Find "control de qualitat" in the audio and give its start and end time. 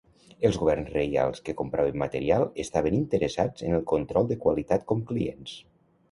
3.91-4.87